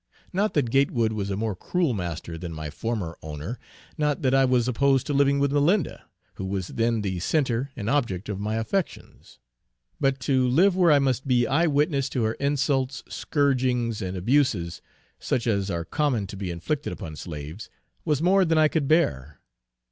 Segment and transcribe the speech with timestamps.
[0.33, 3.59] Not that Gatewood was a more cruel master than my former owner
[3.99, 6.05] not that I was opposed to living with Malinda,
[6.37, 9.37] who was then the centre and object of my affections
[9.99, 14.81] but to live where I must be eye witness to her insults, scourgings and abuses,
[15.19, 17.69] such as are common to be inflicted upon slaves,
[18.03, 19.39] was more than I could bear.